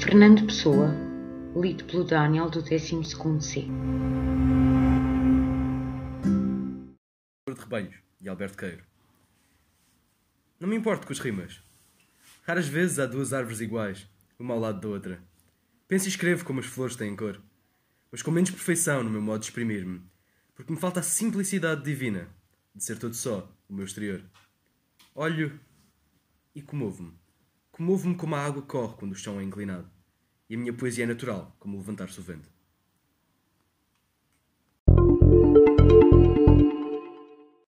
Fernando 0.00 0.46
Pessoa, 0.46 0.94
lido 1.60 1.84
pelo 1.84 2.04
Daniel 2.04 2.48
do 2.48 2.62
12º 2.62 3.40
C. 3.40 3.62
de 7.46 7.60
Rebanhos, 7.60 7.96
de 8.20 8.28
Alberto 8.28 8.56
Queiro. 8.56 8.84
Não 10.60 10.68
me 10.68 10.76
importo 10.76 11.04
com 11.04 11.12
as 11.12 11.18
rimas. 11.18 11.60
Raras 12.46 12.68
vezes 12.68 13.00
há 13.00 13.06
duas 13.06 13.32
árvores 13.32 13.60
iguais, 13.60 14.08
uma 14.38 14.54
ao 14.54 14.60
lado 14.60 14.80
da 14.80 14.88
outra. 14.88 15.20
Penso 15.88 16.06
e 16.06 16.10
escrevo 16.10 16.44
como 16.44 16.60
as 16.60 16.66
flores 16.66 16.94
têm 16.94 17.16
cor, 17.16 17.42
mas 18.12 18.22
com 18.22 18.30
menos 18.30 18.50
perfeição 18.50 19.02
no 19.02 19.10
meu 19.10 19.20
modo 19.20 19.40
de 19.40 19.46
exprimir-me, 19.46 20.00
porque 20.54 20.72
me 20.72 20.78
falta 20.78 21.00
a 21.00 21.02
simplicidade 21.02 21.82
divina 21.82 22.28
de 22.72 22.84
ser 22.84 22.98
todo 22.98 23.14
só 23.14 23.52
o 23.68 23.74
meu 23.74 23.84
exterior. 23.84 24.22
Olho 25.12 25.58
e 26.54 26.62
comovo-me. 26.62 27.18
Comovo-me 27.78 28.16
como 28.16 28.34
a 28.34 28.44
água 28.44 28.60
corre 28.60 28.96
quando 28.96 29.12
o 29.12 29.14
chão 29.14 29.38
é 29.38 29.44
inclinado. 29.44 29.88
E 30.50 30.56
a 30.56 30.58
minha 30.58 30.72
poesia 30.72 31.04
é 31.04 31.06
natural, 31.06 31.54
como 31.60 31.78
levantar-se 31.78 32.18
o 32.18 32.22
vento. 32.24 32.50